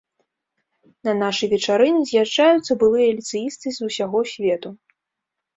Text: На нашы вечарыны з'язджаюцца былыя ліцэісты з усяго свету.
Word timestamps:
На 1.07 1.13
нашы 1.19 1.49
вечарыны 1.51 2.01
з'язджаюцца 2.11 2.79
былыя 2.85 3.09
ліцэісты 3.19 3.67
з 3.77 3.91
усяго 3.91 4.19
свету. 4.33 4.69